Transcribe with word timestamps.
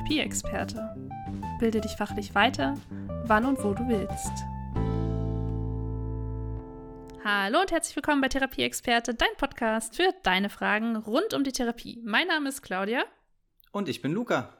Therapieexperte. 0.00 0.96
Bilde 1.58 1.82
dich 1.82 1.92
fachlich 1.92 2.34
weiter, 2.34 2.74
wann 3.24 3.44
und 3.44 3.62
wo 3.62 3.74
du 3.74 3.86
willst. 3.86 4.32
Hallo 7.22 7.60
und 7.60 7.70
herzlich 7.70 7.94
willkommen 7.96 8.22
bei 8.22 8.28
Therapieexperte, 8.28 9.12
dein 9.12 9.28
Podcast 9.36 9.96
für 9.96 10.08
deine 10.22 10.48
Fragen 10.48 10.96
rund 10.96 11.34
um 11.34 11.44
die 11.44 11.52
Therapie. 11.52 12.00
Mein 12.02 12.28
Name 12.28 12.48
ist 12.48 12.62
Claudia. 12.62 13.04
Und 13.72 13.90
ich 13.90 14.00
bin 14.00 14.12
Luca. 14.12 14.56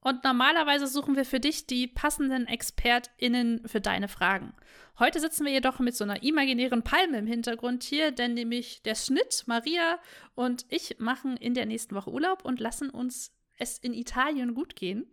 Und 0.00 0.22
normalerweise 0.22 0.86
suchen 0.86 1.16
wir 1.16 1.24
für 1.24 1.40
dich 1.40 1.66
die 1.66 1.86
passenden 1.86 2.46
ExpertInnen 2.46 3.66
für 3.66 3.80
deine 3.80 4.08
Fragen. 4.08 4.52
Heute 4.98 5.18
sitzen 5.18 5.46
wir 5.46 5.52
jedoch 5.52 5.78
mit 5.78 5.96
so 5.96 6.04
einer 6.04 6.22
imaginären 6.22 6.82
Palme 6.82 7.16
im 7.16 7.26
Hintergrund 7.26 7.84
hier, 7.84 8.12
denn 8.12 8.34
nämlich 8.34 8.82
der 8.82 8.96
Schnitt, 8.96 9.44
Maria 9.46 9.98
und 10.34 10.66
ich 10.68 10.98
machen 10.98 11.38
in 11.38 11.54
der 11.54 11.64
nächsten 11.64 11.94
Woche 11.94 12.10
Urlaub 12.10 12.44
und 12.44 12.60
lassen 12.60 12.90
uns 12.90 13.32
es 13.58 13.78
in 13.78 13.94
Italien 13.94 14.54
gut 14.54 14.76
gehen. 14.76 15.06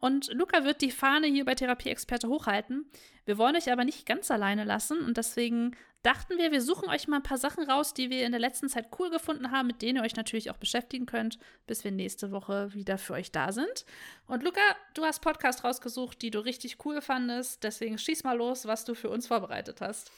Und 0.00 0.32
Luca 0.32 0.64
wird 0.64 0.80
die 0.80 0.90
Fahne 0.90 1.26
hier 1.26 1.44
bei 1.44 1.54
Therapieexperte 1.54 2.28
hochhalten. 2.28 2.86
Wir 3.24 3.38
wollen 3.38 3.56
euch 3.56 3.70
aber 3.70 3.84
nicht 3.84 4.06
ganz 4.06 4.30
alleine 4.30 4.64
lassen 4.64 5.00
und 5.00 5.16
deswegen 5.16 5.76
dachten 6.02 6.36
wir, 6.36 6.50
wir 6.50 6.60
suchen 6.60 6.88
euch 6.88 7.06
mal 7.06 7.18
ein 7.18 7.22
paar 7.22 7.38
Sachen 7.38 7.68
raus, 7.68 7.94
die 7.94 8.10
wir 8.10 8.26
in 8.26 8.32
der 8.32 8.40
letzten 8.40 8.68
Zeit 8.68 8.88
cool 8.98 9.10
gefunden 9.10 9.50
haben, 9.50 9.68
mit 9.68 9.82
denen 9.82 9.98
ihr 9.98 10.02
euch 10.02 10.16
natürlich 10.16 10.50
auch 10.50 10.56
beschäftigen 10.56 11.06
könnt, 11.06 11.38
bis 11.66 11.84
wir 11.84 11.92
nächste 11.92 12.32
Woche 12.32 12.74
wieder 12.74 12.98
für 12.98 13.14
euch 13.14 13.30
da 13.30 13.52
sind. 13.52 13.84
Und 14.26 14.42
Luca, 14.42 14.60
du 14.94 15.04
hast 15.04 15.20
Podcast 15.20 15.62
rausgesucht, 15.62 16.20
die 16.20 16.30
du 16.30 16.40
richtig 16.40 16.84
cool 16.84 17.00
fandest, 17.00 17.62
deswegen 17.62 17.98
schieß 17.98 18.24
mal 18.24 18.36
los, 18.36 18.66
was 18.66 18.84
du 18.84 18.94
für 18.94 19.10
uns 19.10 19.28
vorbereitet 19.28 19.80
hast. 19.80 20.10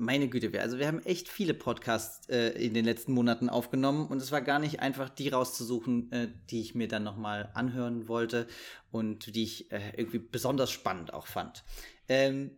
Meine 0.00 0.28
Güte, 0.28 0.60
also 0.60 0.78
wir 0.78 0.86
haben 0.86 1.04
echt 1.04 1.28
viele 1.28 1.54
Podcasts 1.54 2.28
äh, 2.28 2.50
in 2.50 2.72
den 2.72 2.84
letzten 2.84 3.12
Monaten 3.12 3.48
aufgenommen 3.48 4.06
und 4.06 4.22
es 4.22 4.30
war 4.30 4.40
gar 4.40 4.60
nicht 4.60 4.78
einfach, 4.78 5.08
die 5.08 5.28
rauszusuchen, 5.28 6.12
äh, 6.12 6.28
die 6.50 6.60
ich 6.60 6.76
mir 6.76 6.86
dann 6.86 7.02
nochmal 7.02 7.50
anhören 7.54 8.06
wollte 8.06 8.46
und 8.92 9.34
die 9.34 9.42
ich 9.42 9.72
äh, 9.72 9.90
irgendwie 9.96 10.20
besonders 10.20 10.70
spannend 10.70 11.12
auch 11.12 11.26
fand. 11.26 11.64
Ähm, 12.08 12.52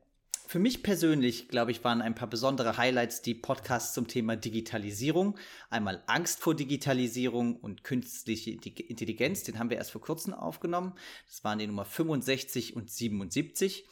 für 0.51 0.59
mich 0.59 0.83
persönlich, 0.83 1.49
glaube 1.49 1.71
ich, 1.71 1.83
waren 1.83 2.03
ein 2.03 2.15
paar 2.15 2.29
besondere 2.29 2.77
Highlights 2.77 3.23
die 3.23 3.35
Podcasts 3.35 3.95
zum 3.95 4.07
Thema 4.07 4.37
Digitalisierung. 4.37 5.39
Einmal 5.71 6.03
Angst 6.09 6.41
vor 6.41 6.55
Digitalisierung 6.55 7.57
und 7.57 7.85
künstliche 7.85 8.51
Intelligenz, 8.51 9.45
den 9.45 9.59
haben 9.59 9.71
wir 9.71 9.79
erst 9.79 9.93
vor 9.93 10.03
kurzem 10.03 10.35
aufgenommen. 10.35 10.93
Das 11.27 11.43
waren 11.43 11.59
die 11.59 11.67
Nummer 11.67 11.87
65 11.87 12.77
und 12.77 12.91
77. 12.91 13.87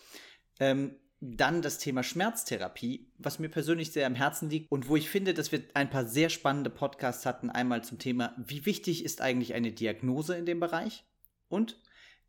Ähm, 0.60 0.96
dann 1.20 1.62
das 1.62 1.78
Thema 1.78 2.02
Schmerztherapie, 2.02 3.10
was 3.18 3.38
mir 3.38 3.48
persönlich 3.48 3.90
sehr 3.90 4.06
am 4.06 4.14
Herzen 4.14 4.48
liegt 4.50 4.70
und 4.70 4.88
wo 4.88 4.96
ich 4.96 5.10
finde, 5.10 5.34
dass 5.34 5.50
wir 5.50 5.62
ein 5.74 5.90
paar 5.90 6.06
sehr 6.06 6.28
spannende 6.28 6.70
Podcasts 6.70 7.26
hatten. 7.26 7.50
Einmal 7.50 7.82
zum 7.82 7.98
Thema, 7.98 8.34
wie 8.36 8.66
wichtig 8.66 9.04
ist 9.04 9.20
eigentlich 9.20 9.54
eine 9.54 9.72
Diagnose 9.72 10.36
in 10.36 10.46
dem 10.46 10.60
Bereich? 10.60 11.04
Und 11.48 11.80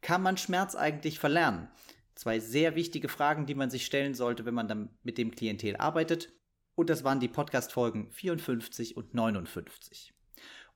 kann 0.02 0.24
man 0.24 0.38
Schmerz 0.38 0.76
eigentlich 0.76 1.20
verlernen? 1.20 1.68
Zwei 2.16 2.40
sehr 2.40 2.76
wichtige 2.76 3.10
Fragen, 3.10 3.46
die 3.46 3.56
man 3.56 3.70
sich 3.70 3.86
stellen 3.86 4.16
sollte, 4.16 4.46
wenn 4.46 4.54
man 4.54 4.68
dann 4.68 4.90
mit 5.04 5.18
dem 5.18 5.32
Klientel 5.32 5.76
arbeitet. 5.76 6.34
Und 6.76 6.90
das 6.90 7.04
waren 7.04 7.20
die 7.20 7.28
Podcast-Folgen 7.28 8.10
54 8.12 8.98
und 8.98 9.14
59. 9.14 10.14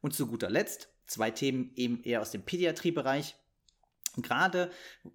Und 0.02 0.14
zu 0.14 0.28
guter 0.28 0.50
Letzt 0.50 0.90
zwei 1.08 1.32
Themen 1.32 1.72
eben 1.76 2.04
eher 2.04 2.22
aus 2.22 2.32
dem 2.32 2.44
Pädiatriebereich 2.44 3.36
gerade 4.22 4.70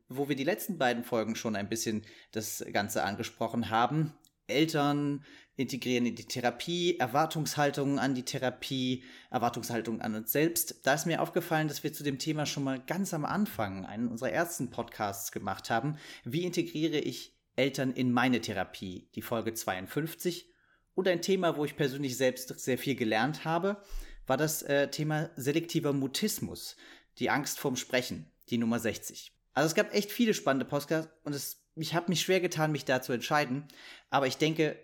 wo 0.09 0.29
wir 0.29 0.37
die 0.37 0.45
letzten 0.45 0.79
beiden 0.79 1.05
Folgen 1.05 1.37
schon 1.37 1.55
ein 1.55 1.69
bisschen 1.69 2.05
das 2.33 2.65
Ganze 2.73 3.05
angesprochen 3.05 3.71
haben, 3.71 4.13
Eltern 4.49 5.25
integrieren 5.57 6.07
in 6.07 6.15
die 6.15 6.25
Therapie, 6.25 6.99
Erwartungshaltungen 6.99 7.99
an 7.99 8.15
die 8.15 8.25
Therapie, 8.25 9.05
Erwartungshaltungen 9.31 10.01
an 10.01 10.15
uns 10.15 10.33
selbst. 10.33 10.87
Da 10.87 10.95
ist 10.95 11.07
mir 11.07 11.21
aufgefallen, 11.21 11.69
dass 11.69 11.83
wir 11.83 11.93
zu 11.93 12.03
dem 12.03 12.19
Thema 12.19 12.47
schon 12.47 12.65
mal 12.65 12.81
ganz 12.81 13.13
am 13.13 13.25
Anfang 13.25 13.85
einen 13.85 14.09
unserer 14.09 14.31
ersten 14.31 14.71
Podcasts 14.71 15.33
gemacht 15.33 15.69
haben. 15.69 15.99
Wie 16.25 16.45
integriere 16.45 16.99
ich 16.99 17.37
Eltern 17.57 17.93
in 17.93 18.13
meine 18.13 18.41
Therapie? 18.41 19.09
Die 19.15 19.23
Folge 19.23 19.53
52. 19.53 20.53
Und 20.95 21.09
ein 21.09 21.23
Thema, 21.23 21.57
wo 21.57 21.65
ich 21.65 21.77
persönlich 21.77 22.17
selbst 22.17 22.59
sehr 22.59 22.79
viel 22.79 22.95
gelernt 22.95 23.45
habe, 23.45 23.83
war 24.27 24.37
das 24.37 24.63
äh, 24.63 24.89
Thema 24.91 25.31
selektiver 25.37 25.93
Mutismus, 25.93 26.77
die 27.19 27.31
Angst 27.31 27.59
vorm 27.59 27.77
Sprechen 27.77 28.31
die 28.51 28.59
Nummer 28.59 28.79
60. 28.79 29.33
Also 29.55 29.67
es 29.67 29.75
gab 29.75 29.95
echt 29.95 30.13
viele 30.13 30.35
spannende 30.35 30.65
Podcasts 30.65 31.11
und 31.25 31.35
es, 31.35 31.65
ich 31.75 31.95
habe 31.95 32.09
mich 32.09 32.21
schwer 32.21 32.41
getan, 32.41 32.73
mich 32.73 32.85
da 32.85 33.03
zu 33.03 33.13
entscheiden. 33.13 33.67
Aber 34.11 34.27
ich 34.27 34.37
denke, 34.37 34.79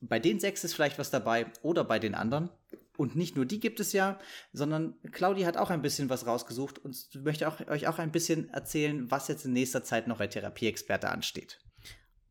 bei 0.00 0.18
den 0.18 0.40
sechs 0.40 0.64
ist 0.64 0.74
vielleicht 0.74 0.98
was 0.98 1.10
dabei 1.10 1.46
oder 1.62 1.84
bei 1.84 1.98
den 1.98 2.14
anderen. 2.14 2.50
Und 2.96 3.16
nicht 3.16 3.34
nur 3.34 3.44
die 3.44 3.58
gibt 3.58 3.80
es 3.80 3.92
ja, 3.92 4.18
sondern 4.52 4.94
Claudi 5.10 5.42
hat 5.42 5.56
auch 5.56 5.70
ein 5.70 5.82
bisschen 5.82 6.08
was 6.10 6.26
rausgesucht 6.26 6.78
und 6.78 6.96
möchte 7.24 7.48
auch, 7.48 7.60
euch 7.66 7.88
auch 7.88 7.98
ein 7.98 8.12
bisschen 8.12 8.50
erzählen, 8.50 9.10
was 9.10 9.26
jetzt 9.26 9.44
in 9.44 9.52
nächster 9.52 9.82
Zeit 9.82 10.06
noch 10.06 10.18
bei 10.18 10.28
Therapieexperte 10.28 11.08
ansteht. 11.08 11.58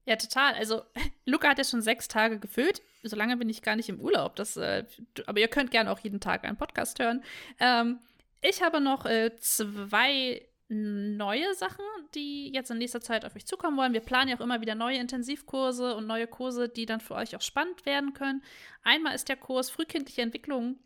Ja, 0.05 0.15
total. 0.15 0.53
Also, 0.53 0.83
Luca 1.25 1.49
hat 1.49 1.57
ja 1.57 1.63
schon 1.63 1.81
sechs 1.81 2.07
Tage 2.07 2.39
gefüllt. 2.39 2.81
So 3.03 3.17
lange 3.17 3.35
bin 3.35 3.49
ich 3.49 3.61
gar 3.61 3.75
nicht 3.75 3.89
im 3.89 3.99
Urlaub. 3.99 4.37
Das, 4.37 4.55
äh, 4.55 4.85
aber 5.25 5.39
ihr 5.39 5.49
könnt 5.49 5.71
gerne 5.71 5.91
auch 5.91 5.99
jeden 5.99 6.21
Tag 6.21 6.45
einen 6.45 6.57
Podcast 6.57 6.99
hören. 6.99 7.23
Ähm, 7.59 7.99
ich 8.41 8.61
habe 8.61 8.79
noch 8.79 9.05
äh, 9.05 9.35
zwei 9.39 10.41
neue 10.73 11.53
Sachen, 11.55 11.85
die 12.15 12.51
jetzt 12.53 12.71
in 12.71 12.77
nächster 12.77 13.01
Zeit 13.01 13.25
auf 13.25 13.35
euch 13.35 13.45
zukommen 13.45 13.77
wollen. 13.77 13.93
Wir 13.93 14.01
planen 14.01 14.29
ja 14.29 14.37
auch 14.37 14.41
immer 14.41 14.61
wieder 14.61 14.75
neue 14.75 14.97
Intensivkurse 14.97 15.95
und 15.95 16.07
neue 16.07 16.27
Kurse, 16.27 16.69
die 16.69 16.85
dann 16.85 16.99
für 16.99 17.15
euch 17.15 17.35
auch 17.35 17.41
spannend 17.41 17.85
werden 17.85 18.13
können. 18.13 18.43
Einmal 18.83 19.15
ist 19.15 19.29
der 19.29 19.37
Kurs 19.37 19.69
Frühkindliche 19.69 20.21
Entwicklung 20.21 20.79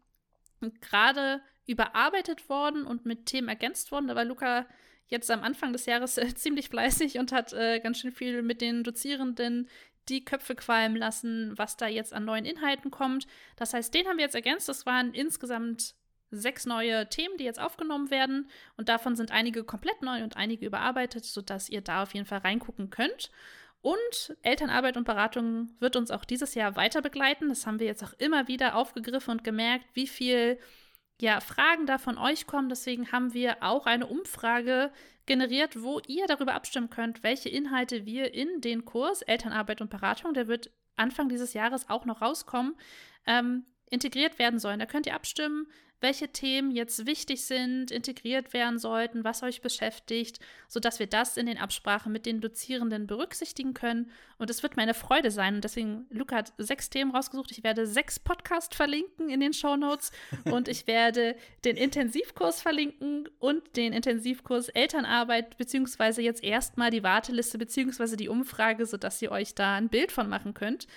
gerade 0.82 1.42
überarbeitet 1.66 2.50
worden 2.50 2.86
und 2.86 3.06
mit 3.06 3.26
Themen 3.26 3.50
ergänzt 3.50 3.92
worden. 3.92 4.08
Da 4.08 4.16
war 4.16 4.26
Luca 4.26 4.66
jetzt 5.08 5.30
am 5.32 5.44
Anfang 5.44 5.74
des 5.74 5.86
Jahres 5.86 6.18
äh, 6.18 6.34
ziemlich 6.36 6.70
fleißig 6.70 7.20
und 7.20 7.32
hat 7.32 7.54
äh, 7.54 7.80
ganz 7.80 8.00
schön 8.00 8.12
viel 8.12 8.42
mit 8.42 8.62
den 8.62 8.84
Dozierenden 8.84 9.70
die 10.10 10.24
Köpfe 10.24 10.56
qualmen 10.56 10.96
lassen, 10.96 11.54
was 11.58 11.76
da 11.76 11.88
jetzt 11.88 12.14
an 12.14 12.24
neuen 12.24 12.46
Inhalten 12.46 12.92
kommt. 12.92 13.28
Das 13.58 13.74
heißt, 13.74 13.94
den 13.94 14.08
haben 14.08 14.18
wir 14.18 14.24
jetzt 14.24 14.36
ergänzt. 14.36 14.70
Das 14.70 14.86
waren 14.86 15.14
insgesamt 15.14 15.96
sechs 16.32 16.66
neue 16.66 17.08
Themen, 17.10 17.38
die 17.38 17.44
jetzt 17.44 17.60
aufgenommen 17.60 18.12
werden. 18.12 18.50
Und 18.76 18.90
davon 18.90 19.16
sind 19.16 19.32
einige 19.32 19.64
komplett 19.64 20.02
neu 20.02 20.24
und 20.24 20.38
einige 20.38 20.66
überarbeitet, 20.66 21.26
sodass 21.26 21.70
ihr 21.70 21.82
da 21.82 22.04
auf 22.04 22.14
jeden 22.14 22.26
Fall 22.26 22.40
reingucken 22.40 22.90
könnt. 22.90 23.32
Und 23.82 24.36
Elternarbeit 24.42 24.98
und 24.98 25.06
Beratung 25.06 25.70
wird 25.80 25.96
uns 25.96 26.12
auch 26.12 26.26
dieses 26.26 26.56
Jahr 26.56 26.76
weiter 26.76 27.02
begleiten. 27.02 27.50
Das 27.50 27.66
haben 27.66 27.80
wir 27.80 27.88
jetzt 27.88 28.04
auch 28.04 28.14
immer 28.18 28.48
wieder 28.48 28.76
aufgegriffen 28.76 29.32
und 29.32 29.44
gemerkt, 29.44 29.86
wie 29.94 30.08
viel 30.08 30.60
ja, 31.20 31.40
Fragen 31.40 31.86
da 31.86 31.98
von 31.98 32.18
euch 32.18 32.48
kommen. 32.48 32.70
Deswegen 32.70 33.12
haben 33.12 33.34
wir 33.34 33.58
auch 33.62 33.86
eine 33.86 34.08
Umfrage 34.08 34.92
generiert, 35.26 35.82
wo 35.82 36.00
ihr 36.08 36.26
darüber 36.28 36.54
abstimmen 36.54 36.90
könnt, 36.90 37.24
welche 37.24 37.50
Inhalte 37.50 38.06
wir 38.06 38.34
in 38.34 38.62
den 38.62 38.86
Kurs 38.86 39.22
Elternarbeit 39.22 39.82
und 39.82 39.90
Beratung, 39.90 40.34
der 40.34 40.48
wird 40.48 40.72
Anfang 40.96 41.30
dieses 41.30 41.54
Jahres 41.54 41.90
auch 41.90 42.06
noch 42.06 42.22
rauskommen, 42.22 42.76
ähm, 43.26 43.66
integriert 43.90 44.40
werden 44.40 44.60
sollen. 44.60 44.80
Da 44.80 44.86
könnt 44.86 45.06
ihr 45.06 45.16
abstimmen, 45.16 45.68
welche 46.00 46.28
Themen 46.28 46.72
jetzt 46.72 47.08
wichtig 47.08 47.44
sind, 47.46 47.90
integriert 47.90 48.54
werden 48.54 48.78
sollten, 48.78 49.24
was 49.24 49.42
euch 49.42 49.62
beschäftigt, 49.62 50.40
sodass 50.68 51.00
wir 51.00 51.08
das 51.08 51.38
in 51.38 51.48
den 51.48 51.58
Absprachen 51.58 52.12
mit 52.12 52.26
den 52.26 52.40
Dozierenden 52.40 53.08
berücksichtigen 53.08 53.74
können. 53.74 54.12
Und 54.38 54.52
es 54.52 54.62
wird 54.62 54.78
meine 54.78 54.94
Freude 54.94 55.32
sein. 55.32 55.56
Und 55.56 55.64
deswegen, 55.64 56.06
Luca 56.12 56.36
hat 56.36 56.54
sechs 56.60 56.92
Themen 56.92 57.16
rausgesucht. 57.16 57.52
Ich 57.52 57.64
werde 57.64 57.88
sechs 57.88 58.20
Podcasts 58.20 58.76
verlinken 58.76 59.30
in 59.30 59.40
den 59.40 59.54
Show 59.54 59.76
Notes 59.76 60.12
und 60.46 60.68
ich 60.68 60.86
werde 60.86 61.36
den 61.66 61.78
Intensivkurs 61.78 62.62
verlinken 62.62 63.28
und 63.40 63.76
den 63.76 63.92
Intensivkurs 63.92 64.70
Elternarbeit, 64.70 65.58
beziehungsweise 65.58 66.22
jetzt 66.22 66.44
erstmal 66.44 66.92
die 66.92 67.04
Warteliste, 67.04 67.58
beziehungsweise 67.58 68.18
die 68.18 68.30
Umfrage, 68.30 68.86
sodass 68.86 69.22
ihr 69.22 69.32
euch 69.32 69.56
da 69.56 69.76
ein 69.76 69.90
Bild 69.90 70.12
von 70.12 70.30
machen 70.30 70.54
könnt. 70.54 70.88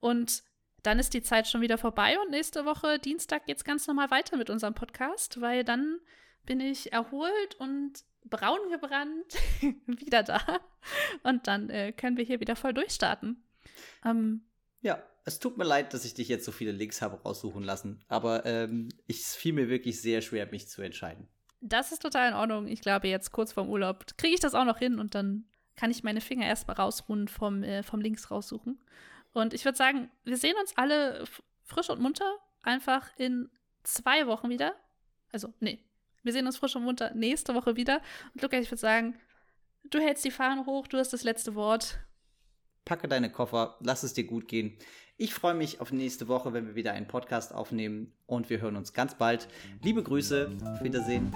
Und 0.00 0.42
dann 0.82 0.98
ist 0.98 1.14
die 1.14 1.22
Zeit 1.22 1.48
schon 1.48 1.60
wieder 1.60 1.78
vorbei 1.78 2.18
und 2.20 2.30
nächste 2.30 2.64
Woche, 2.64 2.98
Dienstag, 2.98 3.46
geht 3.46 3.58
es 3.58 3.64
ganz 3.64 3.86
normal 3.86 4.10
weiter 4.10 4.36
mit 4.36 4.50
unserem 4.50 4.74
Podcast, 4.74 5.40
weil 5.40 5.64
dann 5.64 5.98
bin 6.46 6.60
ich 6.60 6.92
erholt 6.92 7.54
und 7.58 8.04
braun 8.24 8.58
gebrannt 8.70 9.36
wieder 9.86 10.22
da. 10.22 10.40
Und 11.22 11.46
dann 11.46 11.70
äh, 11.70 11.92
können 11.92 12.16
wir 12.16 12.24
hier 12.24 12.40
wieder 12.40 12.56
voll 12.56 12.72
durchstarten. 12.72 13.42
Ähm, 14.04 14.42
ja, 14.80 15.02
es 15.24 15.38
tut 15.38 15.58
mir 15.58 15.64
leid, 15.64 15.92
dass 15.92 16.04
ich 16.04 16.14
dich 16.14 16.28
jetzt 16.28 16.44
so 16.44 16.52
viele 16.52 16.72
Links 16.72 17.02
habe 17.02 17.20
raussuchen 17.22 17.62
lassen, 17.62 18.02
aber 18.08 18.46
ähm, 18.46 18.88
es 19.06 19.36
fiel 19.36 19.52
mir 19.52 19.68
wirklich 19.68 20.00
sehr 20.00 20.22
schwer, 20.22 20.46
mich 20.50 20.68
zu 20.68 20.82
entscheiden. 20.82 21.28
Das 21.60 21.92
ist 21.92 22.00
total 22.00 22.28
in 22.30 22.34
Ordnung. 22.34 22.66
Ich 22.68 22.80
glaube, 22.80 23.08
jetzt 23.08 23.32
kurz 23.32 23.52
vorm 23.52 23.68
Urlaub 23.68 24.06
kriege 24.16 24.34
ich 24.34 24.40
das 24.40 24.54
auch 24.54 24.64
noch 24.64 24.78
hin 24.78 24.98
und 24.98 25.14
dann 25.14 25.44
kann 25.76 25.90
ich 25.90 26.02
meine 26.02 26.20
Finger 26.20 26.46
erstmal 26.46 26.76
rausruhen 26.76 27.28
vom, 27.28 27.62
äh, 27.62 27.82
vom 27.82 28.00
Links 28.00 28.30
raussuchen. 28.30 28.78
Und 29.32 29.54
ich 29.54 29.64
würde 29.64 29.78
sagen, 29.78 30.10
wir 30.24 30.36
sehen 30.36 30.56
uns 30.60 30.76
alle 30.76 31.24
frisch 31.64 31.90
und 31.90 32.00
munter 32.00 32.36
einfach 32.62 33.08
in 33.16 33.48
zwei 33.82 34.26
Wochen 34.26 34.50
wieder. 34.50 34.74
Also, 35.32 35.52
nee, 35.60 35.78
wir 36.22 36.32
sehen 36.32 36.46
uns 36.46 36.56
frisch 36.56 36.76
und 36.76 36.84
munter 36.84 37.14
nächste 37.14 37.54
Woche 37.54 37.76
wieder. 37.76 38.00
Und 38.34 38.42
Luca, 38.42 38.58
ich 38.58 38.70
würde 38.70 38.80
sagen, 38.80 39.18
du 39.84 40.00
hältst 40.00 40.24
die 40.24 40.30
Fahne 40.30 40.66
hoch, 40.66 40.86
du 40.86 40.98
hast 40.98 41.12
das 41.12 41.22
letzte 41.22 41.54
Wort. 41.54 41.98
Packe 42.84 43.08
deine 43.08 43.30
Koffer, 43.30 43.76
lass 43.80 44.02
es 44.02 44.14
dir 44.14 44.24
gut 44.24 44.48
gehen. 44.48 44.76
Ich 45.16 45.34
freue 45.34 45.54
mich 45.54 45.80
auf 45.80 45.92
nächste 45.92 46.28
Woche, 46.28 46.52
wenn 46.54 46.66
wir 46.66 46.74
wieder 46.74 46.92
einen 46.92 47.06
Podcast 47.06 47.54
aufnehmen 47.54 48.12
und 48.26 48.48
wir 48.48 48.60
hören 48.60 48.76
uns 48.76 48.94
ganz 48.94 49.14
bald. 49.14 49.48
Liebe 49.82 50.02
Grüße, 50.02 50.50
auf 50.64 50.82
Wiedersehen. 50.82 51.30